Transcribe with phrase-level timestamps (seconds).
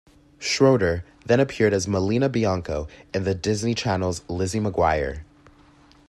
[0.39, 5.21] Schroeder then appeared as Melina Bianco in The Disney Channel's "Lizzie McGuire".